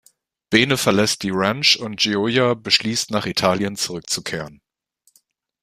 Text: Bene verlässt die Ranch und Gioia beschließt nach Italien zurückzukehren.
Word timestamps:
Bene 0.49 0.77
verlässt 0.79 1.21
die 1.21 1.29
Ranch 1.29 1.75
und 1.79 1.97
Gioia 1.99 2.55
beschließt 2.55 3.11
nach 3.11 3.27
Italien 3.27 3.75
zurückzukehren. 3.75 4.59